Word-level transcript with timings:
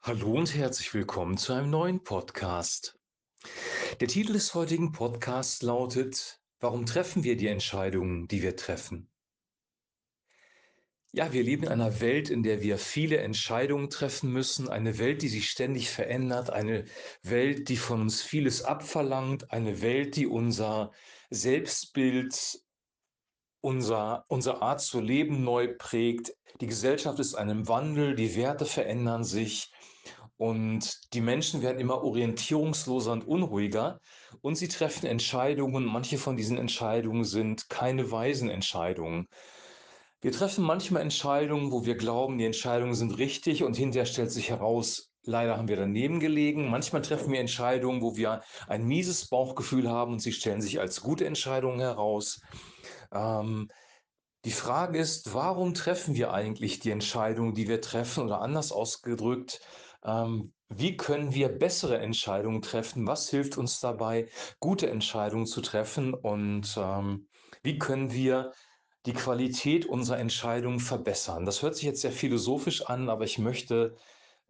Hallo 0.00 0.32
und 0.32 0.54
herzlich 0.54 0.94
willkommen 0.94 1.36
zu 1.36 1.52
einem 1.52 1.70
neuen 1.70 2.02
Podcast. 2.02 2.98
Der 4.00 4.08
Titel 4.08 4.32
des 4.32 4.54
heutigen 4.54 4.92
Podcasts 4.92 5.60
lautet: 5.60 6.40
Warum 6.60 6.86
treffen 6.86 7.24
wir 7.24 7.36
die 7.36 7.48
Entscheidungen, 7.48 8.28
die 8.28 8.40
wir 8.40 8.56
treffen? 8.56 9.10
Ja, 11.10 11.32
wir 11.32 11.42
leben 11.42 11.64
in 11.64 11.68
einer 11.68 12.00
Welt, 12.00 12.30
in 12.30 12.42
der 12.42 12.62
wir 12.62 12.78
viele 12.78 13.18
Entscheidungen 13.18 13.90
treffen 13.90 14.32
müssen, 14.32 14.68
eine 14.68 14.98
Welt, 14.98 15.20
die 15.20 15.28
sich 15.28 15.50
ständig 15.50 15.90
verändert, 15.90 16.48
eine 16.50 16.84
Welt, 17.22 17.68
die 17.68 17.76
von 17.76 18.00
uns 18.00 18.22
vieles 18.22 18.62
abverlangt, 18.62 19.50
eine 19.50 19.82
Welt, 19.82 20.16
die 20.16 20.28
unser 20.28 20.92
Selbstbild, 21.28 22.60
unser 23.60 24.24
unsere 24.28 24.62
Art 24.62 24.80
zu 24.80 25.00
leben 25.00 25.44
neu 25.44 25.74
prägt. 25.76 26.34
Die 26.60 26.66
Gesellschaft 26.66 27.18
ist 27.18 27.34
einem 27.34 27.68
Wandel, 27.68 28.14
die 28.14 28.36
Werte 28.36 28.64
verändern 28.64 29.24
sich 29.24 29.70
und 30.38 31.12
die 31.14 31.20
Menschen 31.20 31.62
werden 31.62 31.80
immer 31.80 32.02
orientierungsloser 32.04 33.12
und 33.12 33.26
unruhiger 33.26 34.00
und 34.40 34.56
sie 34.56 34.68
treffen 34.68 35.06
Entscheidungen. 35.06 35.84
Manche 35.84 36.16
von 36.16 36.36
diesen 36.36 36.58
Entscheidungen 36.58 37.24
sind 37.24 37.68
keine 37.68 38.10
weisen 38.10 38.48
Entscheidungen. 38.48 39.26
Wir 40.20 40.32
treffen 40.32 40.64
manchmal 40.64 41.02
Entscheidungen, 41.02 41.70
wo 41.70 41.84
wir 41.84 41.96
glauben, 41.96 42.38
die 42.38 42.44
Entscheidungen 42.44 42.94
sind 42.94 43.18
richtig 43.18 43.62
und 43.62 43.76
hinterher 43.76 44.06
stellt 44.06 44.32
sich 44.32 44.50
heraus, 44.50 45.10
leider 45.24 45.56
haben 45.56 45.68
wir 45.68 45.76
daneben 45.76 46.20
gelegen. 46.20 46.70
Manchmal 46.70 47.02
treffen 47.02 47.32
wir 47.32 47.40
Entscheidungen, 47.40 48.00
wo 48.00 48.16
wir 48.16 48.42
ein 48.66 48.84
mieses 48.84 49.28
Bauchgefühl 49.28 49.88
haben 49.88 50.14
und 50.14 50.18
sie 50.20 50.32
stellen 50.32 50.60
sich 50.60 50.80
als 50.80 51.02
gute 51.02 51.26
Entscheidungen 51.26 51.80
heraus. 51.80 52.40
Ähm, 53.12 53.70
die 54.44 54.52
Frage 54.52 54.98
ist, 54.98 55.34
warum 55.34 55.74
treffen 55.74 56.14
wir 56.14 56.32
eigentlich 56.32 56.78
die 56.78 56.90
Entscheidungen, 56.90 57.54
die 57.54 57.68
wir 57.68 57.80
treffen? 57.80 58.24
Oder 58.24 58.40
anders 58.40 58.72
ausgedrückt, 58.72 59.60
ähm, 60.04 60.52
wie 60.68 60.96
können 60.96 61.34
wir 61.34 61.48
bessere 61.48 61.98
Entscheidungen 61.98 62.62
treffen? 62.62 63.06
Was 63.06 63.28
hilft 63.30 63.58
uns 63.58 63.80
dabei, 63.80 64.28
gute 64.60 64.88
Entscheidungen 64.90 65.46
zu 65.46 65.60
treffen? 65.60 66.14
Und 66.14 66.76
ähm, 66.78 67.28
wie 67.62 67.78
können 67.78 68.12
wir 68.12 68.52
die 69.06 69.14
Qualität 69.14 69.86
unserer 69.86 70.18
Entscheidungen 70.18 70.80
verbessern? 70.80 71.44
Das 71.44 71.62
hört 71.62 71.74
sich 71.74 71.84
jetzt 71.84 72.02
sehr 72.02 72.12
philosophisch 72.12 72.86
an, 72.86 73.08
aber 73.08 73.24
ich 73.24 73.38
möchte 73.38 73.96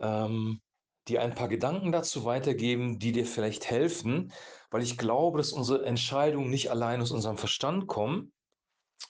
ähm, 0.01 0.61
dir 1.07 1.23
ein 1.23 1.35
paar 1.35 1.49
Gedanken 1.49 1.93
dazu 1.93 2.25
weitergeben, 2.25 2.99
die 2.99 3.13
dir 3.13 3.25
vielleicht 3.25 3.71
helfen, 3.71 4.33
weil 4.71 4.83
ich 4.83 4.99
glaube, 4.99 5.39
dass 5.39 5.53
unsere 5.53 5.85
Entscheidungen 5.87 6.51
nicht 6.51 6.71
allein 6.71 7.01
aus 7.01 7.13
unserem 7.13 7.39
Verstand 7.39 7.87
kommen, 7.87 8.33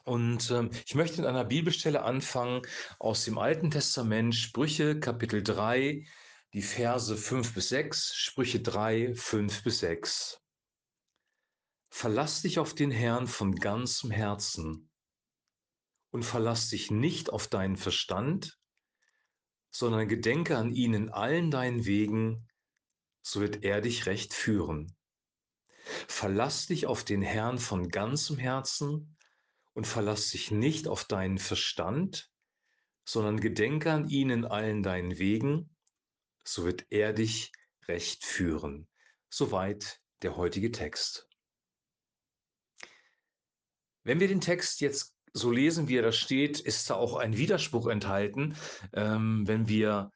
und, 0.04 0.50
ähm, 0.50 0.70
ich 0.86 0.94
möchte 0.94 1.18
mit 1.18 1.26
einer 1.26 1.44
Bibelstelle 1.44 2.02
anfangen 2.02 2.62
aus 2.98 3.24
dem 3.24 3.38
Alten 3.38 3.70
Testament, 3.70 4.34
Sprüche 4.34 4.98
Kapitel 5.00 5.42
3, 5.42 6.06
die 6.54 6.62
Verse 6.62 7.16
5 7.16 7.54
bis 7.54 7.68
6, 7.68 8.14
Sprüche 8.14 8.60
3, 8.60 9.14
5 9.14 9.62
bis 9.62 9.80
6. 9.80 10.40
Verlass 11.90 12.42
dich 12.42 12.58
auf 12.58 12.74
den 12.74 12.90
Herrn 12.90 13.26
von 13.26 13.54
ganzem 13.54 14.10
Herzen 14.10 14.90
und 16.10 16.22
verlass 16.22 16.68
dich 16.68 16.90
nicht 16.90 17.30
auf 17.30 17.48
deinen 17.48 17.76
Verstand, 17.76 18.58
sondern 19.70 20.08
gedenke 20.08 20.56
an 20.56 20.72
ihn 20.72 20.94
in 20.94 21.10
allen 21.10 21.50
deinen 21.50 21.84
Wegen, 21.84 22.48
so 23.22 23.40
wird 23.40 23.62
er 23.62 23.80
dich 23.80 24.06
recht 24.06 24.32
führen. 24.32 24.96
Verlass 26.06 26.66
dich 26.66 26.86
auf 26.86 27.04
den 27.04 27.22
Herrn 27.22 27.58
von 27.58 27.88
ganzem 27.88 28.38
Herzen 28.38 29.17
und 29.78 29.86
verlass 29.86 30.30
dich 30.30 30.50
nicht 30.50 30.88
auf 30.88 31.04
deinen 31.04 31.38
Verstand, 31.38 32.32
sondern 33.04 33.38
gedenke 33.38 33.92
an 33.92 34.08
ihn 34.08 34.28
in 34.28 34.44
allen 34.44 34.82
deinen 34.82 35.20
Wegen, 35.20 35.70
so 36.42 36.64
wird 36.64 36.86
er 36.90 37.12
dich 37.12 37.52
recht 37.86 38.24
führen. 38.24 38.88
Soweit 39.30 40.00
der 40.22 40.36
heutige 40.36 40.72
Text. 40.72 41.28
Wenn 44.02 44.18
wir 44.18 44.26
den 44.26 44.40
Text 44.40 44.80
jetzt 44.80 45.14
so 45.32 45.52
lesen, 45.52 45.86
wie 45.86 45.98
er 45.98 46.02
da 46.02 46.10
steht, 46.10 46.58
ist 46.58 46.90
da 46.90 46.96
auch 46.96 47.14
ein 47.14 47.36
Widerspruch 47.36 47.86
enthalten. 47.86 48.56
Ähm, 48.94 49.46
wenn 49.46 49.68
wir 49.68 50.10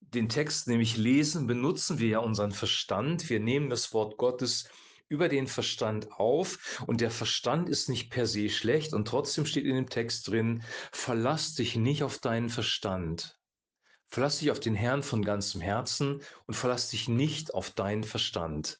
den 0.00 0.28
Text 0.28 0.68
nämlich 0.68 0.98
lesen, 0.98 1.46
benutzen 1.46 2.00
wir 2.00 2.08
ja 2.08 2.18
unseren 2.18 2.52
Verstand. 2.52 3.30
Wir 3.30 3.40
nehmen 3.40 3.70
das 3.70 3.94
Wort 3.94 4.18
Gottes 4.18 4.68
über 5.08 5.28
den 5.28 5.46
Verstand 5.46 6.12
auf 6.12 6.82
und 6.86 7.00
der 7.00 7.10
Verstand 7.10 7.68
ist 7.68 7.88
nicht 7.88 8.10
per 8.10 8.26
se 8.26 8.48
schlecht 8.48 8.92
und 8.92 9.06
trotzdem 9.06 9.46
steht 9.46 9.64
in 9.64 9.76
dem 9.76 9.88
Text 9.88 10.28
drin, 10.28 10.62
verlass 10.92 11.54
dich 11.54 11.76
nicht 11.76 12.02
auf 12.02 12.18
deinen 12.18 12.48
Verstand. 12.48 13.38
Verlass 14.10 14.38
dich 14.38 14.50
auf 14.50 14.60
den 14.60 14.74
Herrn 14.74 15.02
von 15.02 15.24
ganzem 15.24 15.60
Herzen 15.60 16.22
und 16.46 16.54
verlass 16.54 16.90
dich 16.90 17.08
nicht 17.08 17.54
auf 17.54 17.70
deinen 17.70 18.04
Verstand. 18.04 18.78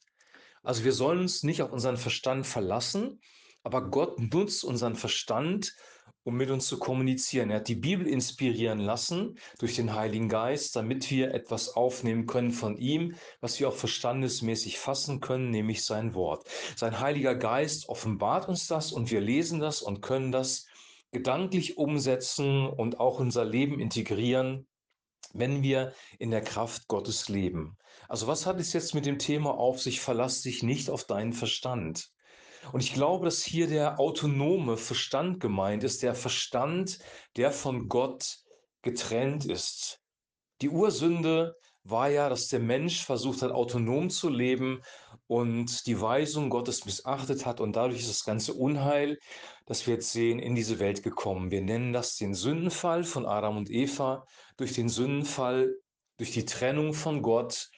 Also 0.63 0.83
wir 0.83 0.93
sollen 0.93 1.19
uns 1.19 1.43
nicht 1.43 1.61
auf 1.61 1.71
unseren 1.71 1.97
Verstand 1.97 2.47
verlassen, 2.47 3.21
aber 3.63 3.89
Gott 3.89 4.19
nutzt 4.19 4.63
unseren 4.63 4.95
Verstand, 4.95 5.73
um 6.27 6.35
mit 6.35 6.49
uns 6.49 6.67
zu 6.67 6.77
kommunizieren. 6.77 7.51
Er 7.51 7.59
hat 7.59 7.69
die 7.69 7.75
Bibel 7.75 8.05
inspirieren 8.05 8.79
lassen 8.79 9.39
durch 9.59 9.77
den 9.77 9.95
Heiligen 9.95 10.27
Geist, 10.27 10.75
damit 10.75 11.09
wir 11.09 11.33
etwas 11.33 11.69
aufnehmen 11.69 12.25
können 12.25 12.51
von 12.51 12.75
ihm, 12.75 13.15
was 13.39 13.61
wir 13.61 13.69
auch 13.69 13.75
verstandesmäßig 13.75 14.77
fassen 14.77 15.21
können, 15.21 15.51
nämlich 15.51 15.85
sein 15.85 16.15
Wort. 16.15 16.45
Sein 16.75 16.99
Heiliger 16.99 17.33
Geist 17.33 17.87
offenbart 17.87 18.49
uns 18.49 18.67
das 18.67 18.91
und 18.91 19.09
wir 19.09 19.21
lesen 19.21 19.61
das 19.61 19.81
und 19.81 20.01
können 20.01 20.33
das 20.33 20.65
gedanklich 21.13 21.77
umsetzen 21.77 22.67
und 22.67 22.99
auch 22.99 23.21
unser 23.21 23.45
Leben 23.45 23.79
integrieren, 23.79 24.67
wenn 25.31 25.63
wir 25.63 25.93
in 26.19 26.29
der 26.29 26.41
Kraft 26.41 26.89
Gottes 26.89 27.29
leben. 27.29 27.77
Also 28.09 28.27
was 28.27 28.45
hat 28.45 28.59
es 28.59 28.73
jetzt 28.73 28.93
mit 28.93 29.05
dem 29.05 29.17
Thema 29.17 29.51
auf 29.51 29.81
sich? 29.81 30.01
Verlass 30.01 30.41
dich 30.41 30.61
nicht 30.61 30.89
auf 30.89 31.05
deinen 31.05 31.31
Verstand. 31.31 32.11
Und 32.71 32.81
ich 32.81 32.93
glaube, 32.93 33.25
dass 33.25 33.43
hier 33.43 33.67
der 33.67 33.99
autonome 33.99 34.77
Verstand 34.77 35.39
gemeint 35.39 35.83
ist, 35.83 36.03
der 36.03 36.15
Verstand, 36.15 36.99
der 37.35 37.51
von 37.51 37.87
Gott 37.87 38.37
getrennt 38.81 39.45
ist. 39.45 39.99
Die 40.61 40.69
Ursünde 40.69 41.55
war 41.83 42.09
ja, 42.09 42.29
dass 42.29 42.47
der 42.47 42.59
Mensch 42.59 43.05
versucht 43.05 43.41
hat, 43.41 43.51
autonom 43.51 44.09
zu 44.09 44.29
leben 44.29 44.81
und 45.27 45.85
die 45.87 45.99
Weisung 45.99 46.49
Gottes 46.49 46.85
missachtet 46.85 47.45
hat 47.45 47.59
und 47.59 47.75
dadurch 47.75 47.99
ist 47.99 48.09
das 48.09 48.23
ganze 48.23 48.53
Unheil, 48.53 49.17
das 49.65 49.85
wir 49.85 49.95
jetzt 49.95 50.11
sehen, 50.11 50.39
in 50.39 50.55
diese 50.55 50.79
Welt 50.79 51.03
gekommen. 51.03 51.51
Wir 51.51 51.61
nennen 51.61 51.93
das 51.93 52.15
den 52.15 52.33
Sündenfall 52.33 53.03
von 53.03 53.25
Adam 53.25 53.57
und 53.57 53.69
Eva. 53.69 54.25
Durch 54.57 54.73
den 54.73 54.89
Sündenfall, 54.89 55.75
durch 56.17 56.31
die 56.31 56.45
Trennung 56.45 56.93
von 56.93 57.21
Gott, 57.21 57.69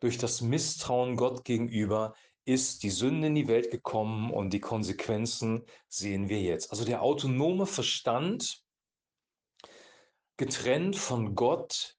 durch 0.00 0.18
das 0.18 0.40
Misstrauen 0.40 1.16
Gott 1.16 1.44
gegenüber 1.44 2.14
ist 2.48 2.82
die 2.82 2.90
Sünde 2.90 3.26
in 3.26 3.34
die 3.34 3.46
Welt 3.46 3.70
gekommen 3.70 4.30
und 4.30 4.54
die 4.54 4.60
Konsequenzen 4.60 5.66
sehen 5.88 6.30
wir 6.30 6.40
jetzt. 6.40 6.70
Also 6.70 6.86
der 6.86 7.02
autonome 7.02 7.66
Verstand, 7.66 8.64
getrennt 10.38 10.96
von 10.96 11.34
Gott, 11.34 11.98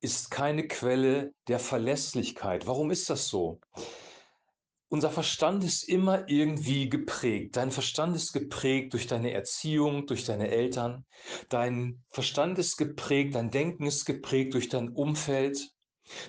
ist 0.00 0.30
keine 0.30 0.68
Quelle 0.68 1.34
der 1.48 1.58
Verlässlichkeit. 1.58 2.68
Warum 2.68 2.92
ist 2.92 3.10
das 3.10 3.26
so? 3.26 3.60
Unser 4.88 5.10
Verstand 5.10 5.64
ist 5.64 5.82
immer 5.82 6.28
irgendwie 6.28 6.88
geprägt. 6.88 7.56
Dein 7.56 7.72
Verstand 7.72 8.14
ist 8.14 8.32
geprägt 8.32 8.92
durch 8.92 9.08
deine 9.08 9.32
Erziehung, 9.32 10.06
durch 10.06 10.24
deine 10.24 10.48
Eltern. 10.48 11.04
Dein 11.48 12.04
Verstand 12.10 12.56
ist 12.60 12.76
geprägt, 12.76 13.34
dein 13.34 13.50
Denken 13.50 13.84
ist 13.84 14.04
geprägt 14.04 14.54
durch 14.54 14.68
dein 14.68 14.90
Umfeld. 14.90 15.72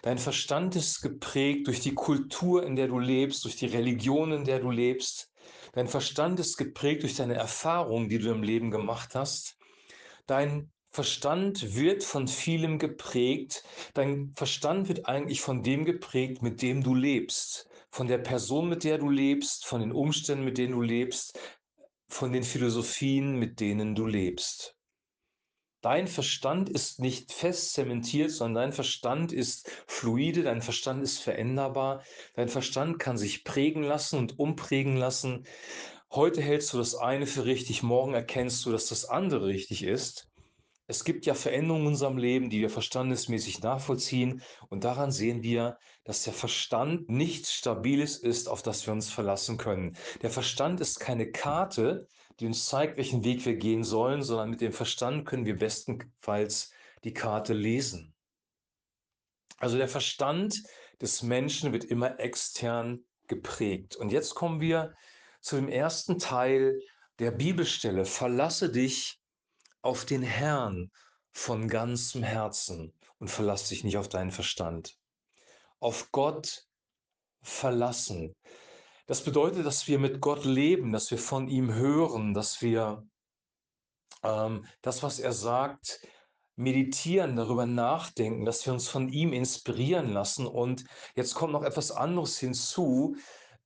Dein 0.01 0.17
Verstand 0.17 0.75
ist 0.75 1.01
geprägt 1.01 1.67
durch 1.67 1.79
die 1.79 1.93
Kultur, 1.93 2.63
in 2.63 2.75
der 2.75 2.87
du 2.87 2.99
lebst, 2.99 3.43
durch 3.45 3.55
die 3.55 3.67
Religion, 3.67 4.31
in 4.31 4.45
der 4.45 4.59
du 4.59 4.71
lebst. 4.71 5.31
Dein 5.73 5.87
Verstand 5.87 6.39
ist 6.39 6.57
geprägt 6.57 7.03
durch 7.03 7.15
deine 7.15 7.35
Erfahrungen, 7.35 8.09
die 8.09 8.19
du 8.19 8.31
im 8.31 8.43
Leben 8.43 8.71
gemacht 8.71 9.15
hast. 9.15 9.57
Dein 10.27 10.71
Verstand 10.91 11.75
wird 11.75 12.03
von 12.03 12.27
vielem 12.27 12.77
geprägt. 12.77 13.63
Dein 13.93 14.33
Verstand 14.35 14.89
wird 14.89 15.05
eigentlich 15.07 15.41
von 15.41 15.63
dem 15.63 15.85
geprägt, 15.85 16.41
mit 16.41 16.61
dem 16.61 16.83
du 16.83 16.93
lebst. 16.93 17.69
Von 17.89 18.07
der 18.07 18.17
Person, 18.17 18.69
mit 18.69 18.83
der 18.83 18.97
du 18.97 19.09
lebst, 19.09 19.65
von 19.65 19.81
den 19.81 19.91
Umständen, 19.91 20.43
mit 20.43 20.57
denen 20.57 20.73
du 20.73 20.81
lebst, 20.81 21.39
von 22.09 22.33
den 22.33 22.43
Philosophien, 22.43 23.37
mit 23.37 23.59
denen 23.61 23.95
du 23.95 24.05
lebst. 24.05 24.75
Dein 25.81 26.05
Verstand 26.05 26.69
ist 26.69 26.99
nicht 26.99 27.31
fest 27.31 27.73
zementiert, 27.73 28.29
sondern 28.29 28.65
dein 28.65 28.73
Verstand 28.73 29.33
ist 29.33 29.67
fluide, 29.87 30.43
dein 30.43 30.61
Verstand 30.61 31.01
ist 31.01 31.17
veränderbar, 31.19 32.03
dein 32.35 32.49
Verstand 32.49 32.99
kann 32.99 33.17
sich 33.17 33.43
prägen 33.43 33.81
lassen 33.81 34.19
und 34.19 34.37
umprägen 34.37 34.95
lassen. 34.95 35.45
Heute 36.11 36.41
hältst 36.41 36.73
du 36.73 36.77
das 36.77 36.93
eine 36.93 37.25
für 37.25 37.45
richtig, 37.45 37.81
morgen 37.81 38.13
erkennst 38.13 38.63
du, 38.65 38.71
dass 38.71 38.87
das 38.87 39.05
andere 39.05 39.47
richtig 39.47 39.83
ist. 39.83 40.27
Es 40.85 41.03
gibt 41.03 41.25
ja 41.25 41.33
Veränderungen 41.33 41.83
in 41.85 41.91
unserem 41.93 42.17
Leben, 42.17 42.49
die 42.49 42.59
wir 42.59 42.69
verstandesmäßig 42.69 43.61
nachvollziehen 43.61 44.43
und 44.69 44.83
daran 44.83 45.11
sehen 45.11 45.41
wir, 45.41 45.79
dass 46.03 46.23
der 46.23 46.33
Verstand 46.33 47.09
nichts 47.09 47.53
Stabiles 47.53 48.17
ist, 48.17 48.49
auf 48.49 48.61
das 48.61 48.85
wir 48.85 48.93
uns 48.93 49.09
verlassen 49.09 49.57
können. 49.57 49.95
Der 50.21 50.29
Verstand 50.29 50.79
ist 50.79 50.99
keine 50.99 51.31
Karte, 51.31 52.07
die 52.41 52.47
uns 52.47 52.65
zeigt, 52.65 52.97
welchen 52.97 53.23
Weg 53.23 53.45
wir 53.45 53.55
gehen 53.55 53.83
sollen, 53.83 54.23
sondern 54.23 54.49
mit 54.49 54.61
dem 54.61 54.73
Verstand 54.73 55.25
können 55.25 55.45
wir 55.45 55.57
bestenfalls 55.57 56.71
die 57.03 57.13
Karte 57.13 57.53
lesen. 57.53 58.15
Also 59.57 59.77
der 59.77 59.87
Verstand 59.87 60.63
des 60.99 61.21
Menschen 61.21 61.71
wird 61.71 61.83
immer 61.83 62.19
extern 62.19 63.05
geprägt. 63.27 63.95
Und 63.95 64.11
jetzt 64.11 64.33
kommen 64.33 64.59
wir 64.59 64.95
zu 65.39 65.55
dem 65.55 65.69
ersten 65.69 66.17
Teil 66.17 66.81
der 67.19 67.29
Bibelstelle. 67.29 68.05
Verlasse 68.05 68.71
dich 68.71 69.21
auf 69.83 70.05
den 70.05 70.23
Herrn 70.23 70.91
von 71.31 71.67
ganzem 71.67 72.23
Herzen 72.23 72.91
und 73.19 73.29
verlass 73.29 73.69
dich 73.69 73.83
nicht 73.83 73.97
auf 73.97 74.09
deinen 74.09 74.31
Verstand. 74.31 74.97
Auf 75.79 76.11
Gott 76.11 76.65
verlassen. 77.43 78.35
Das 79.11 79.25
bedeutet, 79.25 79.65
dass 79.65 79.89
wir 79.89 79.99
mit 79.99 80.21
Gott 80.21 80.45
leben, 80.45 80.93
dass 80.93 81.11
wir 81.11 81.17
von 81.17 81.49
ihm 81.49 81.73
hören, 81.73 82.33
dass 82.33 82.61
wir 82.61 83.05
ähm, 84.23 84.65
das, 84.81 85.03
was 85.03 85.19
er 85.19 85.33
sagt, 85.33 85.99
meditieren, 86.55 87.35
darüber 87.35 87.65
nachdenken, 87.65 88.45
dass 88.45 88.65
wir 88.65 88.71
uns 88.71 88.87
von 88.87 89.09
ihm 89.09 89.33
inspirieren 89.33 90.13
lassen. 90.13 90.47
Und 90.47 90.85
jetzt 91.13 91.35
kommt 91.35 91.51
noch 91.51 91.63
etwas 91.63 91.91
anderes 91.91 92.39
hinzu. 92.39 93.17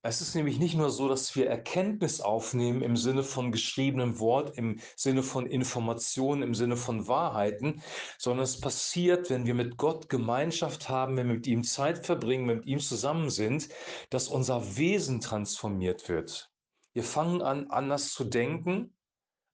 Es 0.08 0.22
ist 0.22 0.36
nämlich 0.36 0.60
nicht 0.60 0.76
nur 0.76 0.92
so, 0.92 1.08
dass 1.08 1.36
wir 1.36 1.50
Erkenntnis 1.50 2.22
aufnehmen 2.22 2.84
im 2.84 2.96
Sinne 2.96 3.24
von 3.24 3.52
geschriebenem 3.52 4.20
Wort, 4.20 4.56
im 4.56 4.80
Sinne 4.96 5.24
von 5.24 5.48
Informationen, 5.48 6.44
im 6.44 6.54
Sinne 6.54 6.78
von 6.78 7.08
Wahrheiten, 7.08 7.82
sondern 8.20 8.44
es 8.44 8.62
passiert, 8.62 9.32
wenn 9.32 9.48
wir 9.48 9.56
mit 9.56 9.78
Gott 9.78 10.08
Gemeinschaft 10.08 10.90
haben, 10.90 11.18
wenn 11.18 11.28
wir 11.28 11.34
mit 11.34 11.48
ihm 11.48 11.64
Zeit 11.64 12.06
verbringen, 12.06 12.46
mit 12.46 12.68
ihm 12.68 12.80
zusammen 12.80 13.32
sind, 13.32 13.68
dass 14.12 14.28
unser 14.28 14.78
Wesen 14.78 15.22
transformiert 15.22 16.08
wird. 16.08 16.52
Wir 16.94 17.04
fangen 17.04 17.42
an, 17.42 17.72
anders 17.72 18.14
zu 18.14 18.26
denken, 18.26 18.96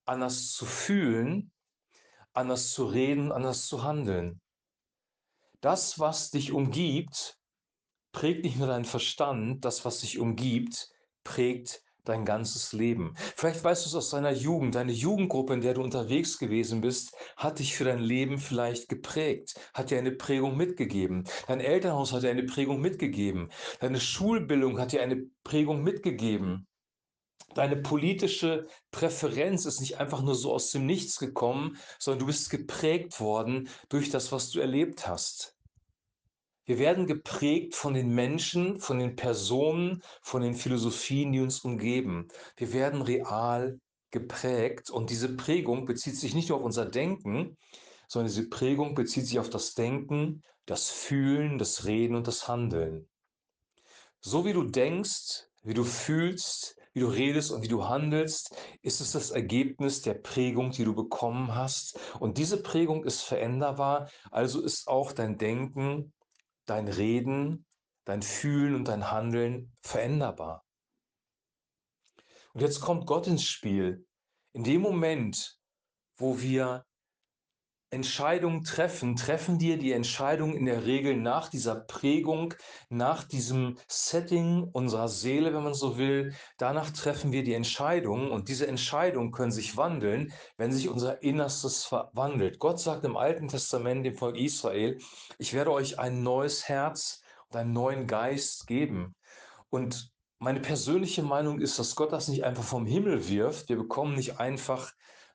anders 0.03 0.51
zu 0.51 0.65
fühlen, 0.65 1.53
anders 2.33 2.71
zu 2.71 2.87
reden, 2.87 3.31
anders 3.31 3.67
zu 3.67 3.83
handeln. 3.83 4.41
Das, 5.61 5.97
was 5.97 6.29
dich 6.29 6.51
umgibt, 6.51 7.40
prägt 8.11 8.43
nicht 8.43 8.57
nur 8.57 8.67
deinen 8.67 8.85
Verstand, 8.85 9.63
das, 9.65 9.85
was 9.85 9.99
dich 9.99 10.19
umgibt, 10.19 10.89
prägt 11.23 11.81
dein 12.03 12.25
ganzes 12.25 12.73
Leben. 12.73 13.15
Vielleicht 13.35 13.63
weißt 13.63 13.85
du 13.85 13.89
es 13.89 13.95
aus 13.95 14.09
deiner 14.09 14.31
Jugend, 14.31 14.75
deine 14.75 14.91
Jugendgruppe, 14.91 15.53
in 15.53 15.61
der 15.61 15.75
du 15.75 15.81
unterwegs 15.81 16.39
gewesen 16.39 16.81
bist, 16.81 17.15
hat 17.37 17.59
dich 17.59 17.75
für 17.75 17.83
dein 17.83 17.99
Leben 17.99 18.39
vielleicht 18.39 18.89
geprägt, 18.89 19.55
hat 19.73 19.91
dir 19.91 19.99
eine 19.99 20.11
Prägung 20.11 20.57
mitgegeben. 20.57 21.27
Dein 21.47 21.59
Elternhaus 21.59 22.11
hat 22.11 22.23
dir 22.23 22.31
eine 22.31 22.43
Prägung 22.43 22.81
mitgegeben. 22.81 23.51
Deine 23.79 23.99
Schulbildung 23.99 24.79
hat 24.79 24.91
dir 24.91 25.01
eine 25.01 25.23
Prägung 25.43 25.83
mitgegeben. 25.83 26.67
Deine 27.53 27.75
politische 27.75 28.67
Präferenz 28.91 29.65
ist 29.65 29.81
nicht 29.81 29.99
einfach 29.99 30.21
nur 30.21 30.35
so 30.35 30.53
aus 30.53 30.71
dem 30.71 30.85
Nichts 30.85 31.19
gekommen, 31.19 31.77
sondern 31.99 32.19
du 32.19 32.25
bist 32.27 32.49
geprägt 32.49 33.19
worden 33.19 33.69
durch 33.89 34.09
das, 34.09 34.31
was 34.31 34.51
du 34.51 34.59
erlebt 34.59 35.07
hast. 35.07 35.55
Wir 36.65 36.77
werden 36.77 37.07
geprägt 37.07 37.75
von 37.75 37.93
den 37.93 38.09
Menschen, 38.13 38.79
von 38.79 38.99
den 38.99 39.15
Personen, 39.15 40.01
von 40.21 40.41
den 40.41 40.55
Philosophien, 40.55 41.31
die 41.31 41.39
uns 41.39 41.59
umgeben. 41.59 42.27
Wir 42.55 42.73
werden 42.73 43.01
real 43.01 43.79
geprägt 44.11 44.89
und 44.89 45.09
diese 45.09 45.35
Prägung 45.35 45.85
bezieht 45.85 46.17
sich 46.17 46.35
nicht 46.35 46.49
nur 46.49 46.59
auf 46.59 46.65
unser 46.65 46.85
Denken, 46.85 47.57
sondern 48.07 48.27
diese 48.27 48.49
Prägung 48.49 48.93
bezieht 48.93 49.25
sich 49.25 49.39
auf 49.39 49.49
das 49.49 49.73
Denken, 49.73 50.43
das 50.65 50.89
Fühlen, 50.89 51.57
das 51.57 51.85
Reden 51.85 52.15
und 52.15 52.27
das 52.27 52.47
Handeln. 52.47 53.07
So 54.19 54.45
wie 54.45 54.53
du 54.53 54.63
denkst, 54.63 55.47
wie 55.63 55.73
du 55.73 55.83
fühlst, 55.83 56.75
wie 56.93 56.99
du 56.99 57.07
redest 57.07 57.51
und 57.51 57.63
wie 57.63 57.67
du 57.67 57.87
handelst, 57.87 58.55
ist 58.81 59.01
es 59.01 59.13
das 59.13 59.31
Ergebnis 59.31 60.01
der 60.01 60.15
Prägung, 60.15 60.71
die 60.71 60.83
du 60.83 60.93
bekommen 60.93 61.55
hast. 61.55 61.97
Und 62.19 62.37
diese 62.37 62.61
Prägung 62.61 63.05
ist 63.05 63.21
veränderbar, 63.21 64.09
also 64.29 64.61
ist 64.61 64.87
auch 64.87 65.13
dein 65.13 65.37
Denken, 65.37 66.11
dein 66.71 66.87
Reden, 66.87 67.65
dein 68.05 68.21
Fühlen 68.21 68.75
und 68.75 68.87
dein 68.87 69.11
Handeln 69.11 69.75
veränderbar. 69.81 70.65
Und 72.53 72.61
jetzt 72.61 72.79
kommt 72.79 73.05
Gott 73.05 73.27
ins 73.27 73.43
Spiel. 73.43 74.07
In 74.53 74.63
dem 74.63 74.81
Moment, 74.81 75.59
wo 76.17 76.39
wir 76.39 76.85
Entscheidungen 77.93 78.63
treffen, 78.63 79.17
treffen 79.17 79.59
dir 79.59 79.77
die 79.77 79.91
Entscheidung 79.91 80.55
in 80.55 80.65
der 80.65 80.85
Regel 80.85 81.17
nach 81.17 81.49
dieser 81.49 81.75
Prägung, 81.75 82.53
nach 82.87 83.25
diesem 83.25 83.77
Setting 83.89 84.63
unserer 84.71 85.09
Seele, 85.09 85.53
wenn 85.53 85.63
man 85.63 85.73
so 85.73 85.97
will. 85.97 86.33
Danach 86.57 86.89
treffen 86.91 87.33
wir 87.33 87.43
die 87.43 87.53
Entscheidungen 87.53 88.31
und 88.31 88.47
diese 88.47 88.65
Entscheidungen 88.65 89.33
können 89.33 89.51
sich 89.51 89.75
wandeln, 89.75 90.31
wenn 90.55 90.71
sich 90.71 90.87
unser 90.87 91.21
Innerstes 91.21 91.83
verwandelt. 91.83 92.59
Gott 92.59 92.79
sagt 92.79 93.03
im 93.03 93.17
Alten 93.17 93.49
Testament 93.49 94.05
dem 94.05 94.15
Volk 94.15 94.37
Israel, 94.37 94.97
ich 95.37 95.53
werde 95.53 95.73
euch 95.73 95.99
ein 95.99 96.23
neues 96.23 96.69
Herz 96.69 97.21
und 97.49 97.57
einen 97.57 97.73
neuen 97.73 98.07
Geist 98.07 98.67
geben. 98.67 99.15
Und 99.69 100.13
meine 100.39 100.61
persönliche 100.61 101.23
Meinung 101.23 101.59
ist, 101.59 101.77
dass 101.77 101.95
Gott 101.97 102.13
das 102.13 102.29
nicht 102.29 102.45
einfach 102.45 102.63
vom 102.63 102.85
Himmel 102.85 103.27
wirft. 103.27 103.67
Wir 103.67 103.77
bekommen 103.77 104.15
nicht 104.15 104.39
einfach 104.39 104.93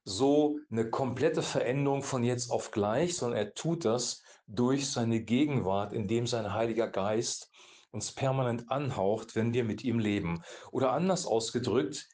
so 0.09 0.61
eine 0.71 0.89
komplette 0.89 1.43
Veränderung 1.43 2.05
von 2.05 2.23
jetzt 2.23 2.51
auf 2.51 2.71
gleich, 2.71 3.17
sondern 3.17 3.39
er 3.39 3.55
tut 3.55 3.85
das 3.85 4.23
durch 4.47 4.89
seine 4.89 5.21
Gegenwart, 5.21 5.93
indem 5.93 6.29
sein 6.29 6.55
Heiliger 6.55 6.87
Geist 6.87 7.51
uns 7.91 8.13
permanent 8.13 8.71
anhaucht, 8.71 9.35
wenn 9.35 9.53
wir 9.53 9.65
mit 9.65 9.83
ihm 9.83 9.99
leben. 9.99 10.43
Oder 10.71 10.93
anders 10.93 11.27
ausgedrückt, 11.27 12.09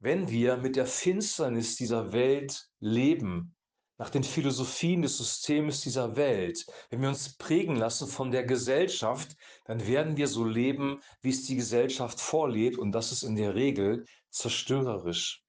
wenn 0.00 0.30
wir 0.30 0.56
mit 0.56 0.74
der 0.74 0.86
Finsternis 0.86 1.76
dieser 1.76 2.12
Welt 2.12 2.66
leben, 2.80 3.54
nach 3.98 4.08
den 4.08 4.24
Philosophien 4.24 5.02
des 5.02 5.18
Systems 5.18 5.82
dieser 5.82 6.16
Welt, 6.16 6.64
wenn 6.88 7.02
wir 7.02 7.10
uns 7.10 7.36
prägen 7.36 7.76
lassen 7.76 8.08
von 8.08 8.30
der 8.30 8.44
Gesellschaft, 8.44 9.36
dann 9.66 9.86
werden 9.86 10.16
wir 10.16 10.28
so 10.28 10.44
leben, 10.44 11.00
wie 11.20 11.30
es 11.30 11.44
die 11.44 11.56
Gesellschaft 11.56 12.20
vorlebt 12.20 12.78
und 12.78 12.92
das 12.92 13.12
ist 13.12 13.22
in 13.22 13.36
der 13.36 13.54
Regel 13.54 14.06
zerstörerisch. 14.30 15.43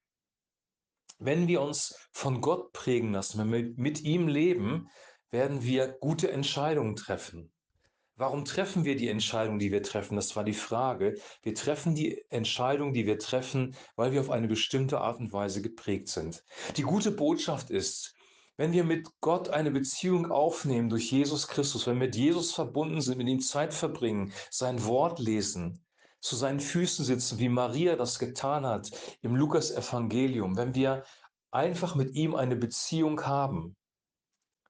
Wenn 1.18 1.48
wir 1.48 1.62
uns 1.62 1.96
von 2.12 2.40
Gott 2.40 2.72
prägen 2.72 3.12
lassen, 3.12 3.38
wenn 3.38 3.52
wir 3.52 3.72
mit 3.76 4.02
ihm 4.02 4.28
leben, 4.28 4.88
werden 5.30 5.62
wir 5.62 5.88
gute 5.88 6.30
Entscheidungen 6.30 6.96
treffen. 6.96 7.50
Warum 8.18 8.46
treffen 8.46 8.84
wir 8.84 8.96
die 8.96 9.08
Entscheidung, 9.08 9.58
die 9.58 9.72
wir 9.72 9.82
treffen? 9.82 10.16
Das 10.16 10.36
war 10.36 10.44
die 10.44 10.54
Frage. 10.54 11.18
Wir 11.42 11.54
treffen 11.54 11.94
die 11.94 12.24
Entscheidung, 12.30 12.94
die 12.94 13.06
wir 13.06 13.18
treffen, 13.18 13.76
weil 13.94 14.12
wir 14.12 14.20
auf 14.20 14.30
eine 14.30 14.48
bestimmte 14.48 15.00
Art 15.00 15.18
und 15.18 15.32
Weise 15.32 15.60
geprägt 15.60 16.08
sind. 16.08 16.42
Die 16.76 16.82
gute 16.82 17.10
Botschaft 17.10 17.70
ist, 17.70 18.14
wenn 18.56 18.72
wir 18.72 18.84
mit 18.84 19.06
Gott 19.20 19.50
eine 19.50 19.70
Beziehung 19.70 20.30
aufnehmen 20.30 20.88
durch 20.88 21.12
Jesus 21.12 21.46
Christus, 21.46 21.86
wenn 21.86 22.00
wir 22.00 22.06
mit 22.06 22.16
Jesus 22.16 22.54
verbunden 22.54 23.02
sind, 23.02 23.18
mit 23.18 23.28
ihm 23.28 23.40
Zeit 23.40 23.74
verbringen, 23.74 24.32
sein 24.50 24.82
Wort 24.84 25.18
lesen, 25.18 25.85
zu 26.26 26.36
seinen 26.36 26.60
Füßen 26.60 27.04
sitzen, 27.04 27.38
wie 27.38 27.48
Maria 27.48 27.96
das 27.96 28.18
getan 28.18 28.66
hat 28.66 28.90
im 29.22 29.36
Lukas-Evangelium, 29.36 30.56
wenn 30.56 30.74
wir 30.74 31.04
einfach 31.50 31.94
mit 31.94 32.14
ihm 32.14 32.34
eine 32.34 32.56
Beziehung 32.56 33.24
haben, 33.24 33.76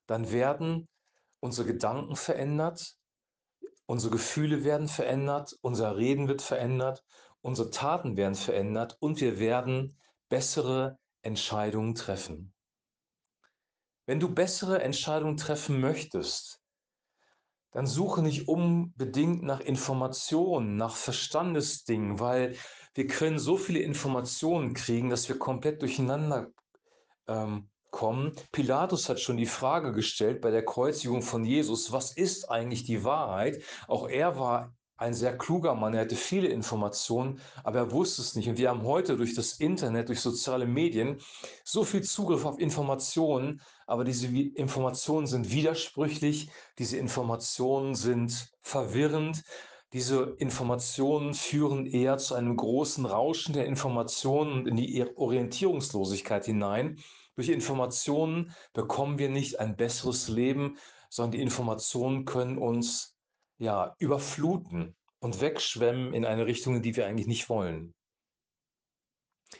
dann 0.06 0.30
werden 0.30 0.88
unsere 1.40 1.66
Gedanken 1.66 2.16
verändert, 2.16 2.96
unsere 3.86 4.12
Gefühle 4.12 4.64
werden 4.64 4.88
verändert, 4.88 5.56
unser 5.62 5.96
Reden 5.96 6.28
wird 6.28 6.42
verändert, 6.42 7.04
unsere 7.40 7.70
Taten 7.70 8.16
werden 8.16 8.34
verändert 8.34 8.96
und 9.00 9.20
wir 9.20 9.38
werden 9.38 9.98
bessere 10.28 10.98
Entscheidungen 11.22 11.94
treffen. 11.94 12.52
Wenn 14.06 14.20
du 14.20 14.32
bessere 14.32 14.82
Entscheidungen 14.82 15.36
treffen 15.36 15.80
möchtest, 15.80 16.60
dann 17.76 17.86
suche 17.86 18.22
nicht 18.22 18.48
unbedingt 18.48 19.42
nach 19.42 19.60
Informationen, 19.60 20.78
nach 20.78 20.96
Verstandesdingen, 20.96 22.18
weil 22.18 22.56
wir 22.94 23.06
können 23.06 23.38
so 23.38 23.58
viele 23.58 23.80
Informationen 23.80 24.72
kriegen, 24.72 25.10
dass 25.10 25.28
wir 25.28 25.38
komplett 25.38 25.82
durcheinander 25.82 26.46
ähm, 27.28 27.68
kommen. 27.90 28.32
Pilatus 28.50 29.10
hat 29.10 29.20
schon 29.20 29.36
die 29.36 29.44
Frage 29.44 29.92
gestellt 29.92 30.40
bei 30.40 30.50
der 30.50 30.64
Kreuzigung 30.64 31.20
von 31.20 31.44
Jesus, 31.44 31.92
was 31.92 32.12
ist 32.12 32.50
eigentlich 32.50 32.84
die 32.84 33.04
Wahrheit? 33.04 33.62
Auch 33.88 34.08
er 34.08 34.38
war 34.38 34.74
ein 34.96 35.14
sehr 35.14 35.36
kluger 35.36 35.74
Mann, 35.74 35.94
er 35.94 36.02
hatte 36.02 36.16
viele 36.16 36.48
Informationen, 36.48 37.40
aber 37.64 37.80
er 37.80 37.92
wusste 37.92 38.22
es 38.22 38.34
nicht. 38.34 38.48
Und 38.48 38.58
wir 38.58 38.70
haben 38.70 38.82
heute 38.82 39.16
durch 39.16 39.34
das 39.34 39.54
Internet, 39.54 40.08
durch 40.08 40.20
soziale 40.20 40.66
Medien 40.66 41.18
so 41.64 41.84
viel 41.84 42.02
Zugriff 42.02 42.44
auf 42.44 42.58
Informationen, 42.58 43.60
aber 43.86 44.04
diese 44.04 44.26
Informationen 44.26 45.26
sind 45.26 45.50
widersprüchlich, 45.50 46.50
diese 46.78 46.96
Informationen 46.96 47.94
sind 47.94 48.48
verwirrend, 48.62 49.44
diese 49.92 50.34
Informationen 50.38 51.34
führen 51.34 51.86
eher 51.86 52.18
zu 52.18 52.34
einem 52.34 52.56
großen 52.56 53.06
Rauschen 53.06 53.54
der 53.54 53.66
Informationen 53.66 54.52
und 54.52 54.68
in 54.68 54.76
die 54.76 55.06
Orientierungslosigkeit 55.16 56.44
hinein. 56.44 56.98
Durch 57.36 57.50
Informationen 57.50 58.54
bekommen 58.72 59.18
wir 59.18 59.28
nicht 59.28 59.60
ein 59.60 59.76
besseres 59.76 60.28
Leben, 60.28 60.78
sondern 61.08 61.32
die 61.32 61.42
Informationen 61.42 62.24
können 62.24 62.58
uns 62.58 63.15
ja, 63.58 63.94
überfluten 63.98 64.96
und 65.18 65.40
wegschwemmen 65.40 66.14
in 66.14 66.24
eine 66.24 66.46
Richtung, 66.46 66.76
in 66.76 66.82
die 66.82 66.96
wir 66.96 67.06
eigentlich 67.06 67.26
nicht 67.26 67.48
wollen. 67.48 67.94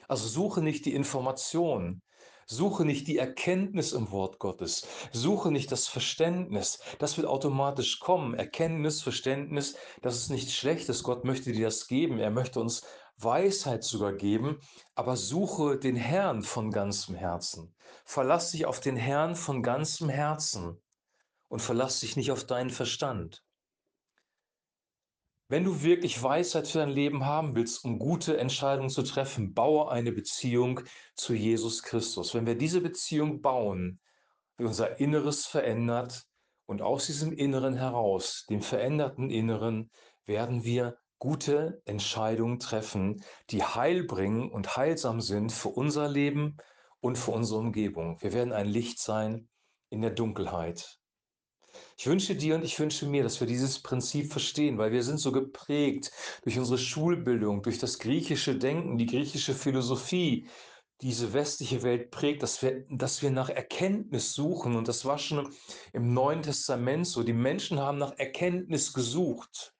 Also 0.09 0.29
suche 0.29 0.63
nicht 0.63 0.85
die 0.85 0.95
Information, 0.95 2.03
Suche 2.49 2.85
nicht 2.85 3.09
die 3.09 3.19
Erkenntnis 3.19 3.93
im 3.93 4.13
Wort 4.13 4.39
Gottes. 4.39 4.87
Suche 5.11 5.51
nicht 5.51 5.73
das 5.73 5.89
Verständnis. 5.89 6.79
Das 7.01 7.17
wird 7.17 7.27
automatisch 7.27 7.99
kommen. 7.99 8.35
Erkenntnis, 8.35 9.03
Verständnis, 9.03 9.77
das 10.01 10.17
ist 10.17 10.31
nichts 10.31 10.55
Schlechtes. 10.55 11.03
Gott 11.03 11.25
möchte 11.25 11.51
dir 11.51 11.67
das 11.67 11.89
geben. 11.89 12.21
Er 12.21 12.31
möchte 12.31 12.61
uns 12.61 12.87
Weisheit 13.17 13.83
sogar 13.83 14.13
geben. 14.13 14.61
Aber 14.95 15.17
suche 15.17 15.77
den 15.77 15.97
Herrn 15.97 16.43
von 16.43 16.71
ganzem 16.71 17.17
Herzen. 17.17 17.75
Verlass 18.05 18.53
dich 18.53 18.65
auf 18.65 18.79
den 18.79 18.97
Herrn 18.97 19.35
von 19.35 19.65
ganzem 19.65 20.09
Herzen 20.09 20.81
und 21.49 21.63
verlass 21.63 21.99
dich 21.99 22.15
nicht 22.15 22.31
auf 22.31 22.45
deinen 22.45 22.71
Verstand. 22.71 23.43
Wenn 25.49 25.63
du 25.63 25.83
wirklich 25.83 26.21
Weisheit 26.21 26.67
für 26.67 26.79
dein 26.79 26.91
Leben 26.91 27.25
haben 27.25 27.55
willst, 27.55 27.85
um 27.85 28.01
gute 28.01 28.37
Entscheidungen 28.37 28.91
zu 28.91 29.03
treffen, 29.03 29.55
baue 29.55 29.91
eine 29.93 30.11
Beziehung 30.11 30.81
zu 31.15 31.35
Jesus 31.35 31.85
Christus. 31.85 32.35
Wenn 32.35 32.47
wir 32.47 32.57
diese 32.57 32.81
Beziehung 32.81 33.43
bauen, 33.43 34.01
wird 34.57 34.69
unser 34.69 34.99
Inneres 34.99 35.47
verändert 35.47 36.27
und 36.67 36.83
aus 36.83 37.07
diesem 37.07 37.33
Inneren 37.33 37.75
heraus, 37.75 38.45
dem 38.51 38.61
veränderten 38.61 39.31
Inneren, 39.31 39.93
werden 40.25 40.65
wir 40.65 40.99
gute 41.19 41.81
Entscheidungen 41.85 42.59
treffen, 42.59 43.23
die 43.51 43.63
Heil 43.63 44.03
bringen 44.03 44.51
und 44.51 44.77
heilsam 44.77 45.21
sind 45.21 45.53
für 45.53 45.69
unser 45.69 46.09
Leben 46.09 46.57
und 46.99 47.19
für 47.19 47.31
unsere 47.31 47.61
Umgebung. 47.61 48.21
Wir 48.21 48.33
werden 48.33 48.53
ein 48.53 48.67
Licht 48.67 48.99
sein 48.99 49.49
in 49.91 50.03
der 50.03 50.11
Dunkelheit. 50.11 50.99
Ich 51.99 52.07
wünsche 52.07 52.35
dir 52.35 52.55
und 52.55 52.65
ich 52.65 52.79
wünsche 52.79 53.07
mir, 53.07 53.23
dass 53.23 53.41
wir 53.41 53.47
dieses 53.47 53.83
Prinzip 53.83 54.31
verstehen, 54.31 54.79
weil 54.79 54.93
wir 54.93 55.03
sind 55.03 55.19
so 55.19 55.33
geprägt 55.33 56.11
durch 56.43 56.59
unsere 56.59 56.79
Schulbildung, 56.79 57.63
durch 57.63 57.79
das 57.79 57.99
griechische 57.99 58.57
Denken, 58.57 58.99
die 58.99 59.07
griechische 59.07 59.55
Philosophie, 59.55 60.49
diese 61.01 61.33
westliche 61.33 61.83
Welt 61.83 62.11
prägt, 62.11 62.43
dass 62.43 62.63
wir, 62.63 62.87
dass 62.89 63.23
wir 63.23 63.31
nach 63.31 63.51
Erkenntnis 63.51 64.33
suchen. 64.33 64.77
Und 64.77 64.89
das 64.89 65.05
war 65.05 65.19
schon 65.19 65.55
im 65.93 66.15
Neuen 66.15 66.43
Testament 66.43 67.07
so. 67.07 67.23
Die 67.23 67.33
Menschen 67.33 67.79
haben 67.79 67.99
nach 67.99 68.19
Erkenntnis 68.19 68.93
gesucht. 68.93 69.75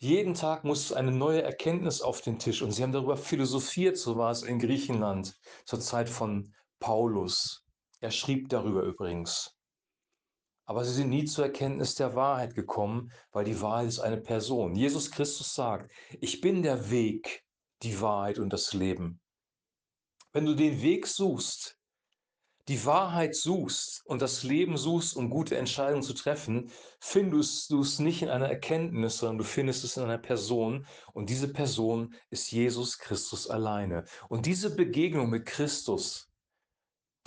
Jeden 0.00 0.34
Tag 0.34 0.64
muss 0.64 0.92
eine 0.92 1.10
neue 1.10 1.42
Erkenntnis 1.42 2.02
auf 2.02 2.20
den 2.20 2.38
Tisch. 2.38 2.62
Und 2.62 2.72
sie 2.72 2.82
haben 2.82 2.92
darüber 2.92 3.16
philosophiert, 3.16 3.96
so 3.96 4.16
war 4.16 4.30
es 4.30 4.42
in 4.42 4.58
Griechenland 4.58 5.36
zur 5.64 5.80
Zeit 5.80 6.08
von 6.08 6.54
Paulus. 6.78 7.64
Er 8.00 8.10
schrieb 8.10 8.48
darüber 8.48 8.82
übrigens. 8.82 9.57
Aber 10.68 10.84
sie 10.84 10.92
sind 10.92 11.08
nie 11.08 11.24
zur 11.24 11.46
Erkenntnis 11.46 11.94
der 11.94 12.14
Wahrheit 12.14 12.54
gekommen, 12.54 13.10
weil 13.32 13.46
die 13.46 13.58
Wahrheit 13.62 13.88
ist 13.88 14.00
eine 14.00 14.18
Person. 14.18 14.74
Jesus 14.74 15.10
Christus 15.10 15.54
sagt, 15.54 15.90
ich 16.20 16.42
bin 16.42 16.62
der 16.62 16.90
Weg, 16.90 17.42
die 17.82 17.98
Wahrheit 18.02 18.38
und 18.38 18.52
das 18.52 18.74
Leben. 18.74 19.18
Wenn 20.30 20.44
du 20.44 20.54
den 20.54 20.82
Weg 20.82 21.06
suchst, 21.06 21.78
die 22.68 22.84
Wahrheit 22.84 23.34
suchst 23.34 24.04
und 24.04 24.20
das 24.20 24.42
Leben 24.42 24.76
suchst, 24.76 25.16
um 25.16 25.30
gute 25.30 25.56
Entscheidungen 25.56 26.02
zu 26.02 26.12
treffen, 26.12 26.70
findest 27.00 27.70
du 27.70 27.80
es 27.80 27.98
nicht 27.98 28.20
in 28.20 28.28
einer 28.28 28.50
Erkenntnis, 28.50 29.16
sondern 29.16 29.38
du 29.38 29.44
findest 29.44 29.84
es 29.84 29.96
in 29.96 30.02
einer 30.02 30.18
Person. 30.18 30.86
Und 31.14 31.30
diese 31.30 31.50
Person 31.50 32.14
ist 32.28 32.52
Jesus 32.52 32.98
Christus 32.98 33.48
alleine. 33.48 34.04
Und 34.28 34.44
diese 34.44 34.76
Begegnung 34.76 35.30
mit 35.30 35.46
Christus, 35.46 36.27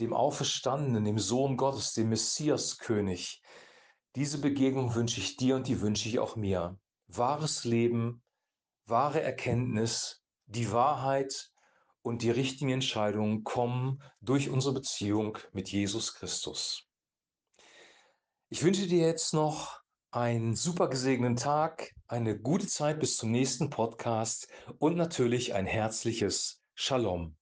dem 0.02 0.14
Auferstandenen, 0.14 1.06
dem 1.06 1.20
Sohn 1.20 1.58
Gottes, 1.58 1.94
dem 1.94 2.10
Messiaskönig. 2.10 3.42
Diese 4.16 4.40
Begegnung 4.40 4.96
wünsche 4.96 5.22
ich 5.22 5.38
dir 5.38 5.56
und 5.56 5.68
die 5.68 5.80
wünsche 5.80 6.10
ich 6.10 6.20
auch 6.20 6.36
mir. 6.36 6.78
Wahres 7.08 7.64
Leben, 7.64 8.24
wahre 8.86 9.22
Erkenntnis, 9.22 10.22
die 10.48 10.72
Wahrheit 10.72 11.52
und 12.02 12.24
die 12.24 12.32
richtigen 12.32 12.72
Entscheidungen 12.72 13.44
kommen 13.44 14.02
durch 14.22 14.50
unsere 14.50 14.74
Beziehung 14.74 15.38
mit 15.54 15.70
Jesus 15.70 16.16
Christus. 16.16 16.88
Ich 18.50 18.64
wünsche 18.64 18.88
dir 18.88 19.08
jetzt 19.08 19.34
noch 19.34 19.80
einen 20.10 20.56
super 20.56 20.90
gesegneten 20.90 21.38
Tag, 21.38 21.94
eine 22.08 22.38
gute 22.38 22.68
Zeit 22.68 23.00
bis 23.00 23.16
zum 23.16 23.32
nächsten 23.32 23.70
Podcast 23.70 24.48
und 24.80 24.98
natürlich 24.98 25.54
ein 25.54 25.66
herzliches 25.66 26.62
Shalom. 26.74 27.38